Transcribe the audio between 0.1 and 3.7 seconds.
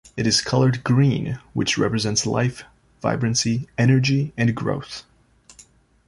It is coloured green, which represents life, vibrancy,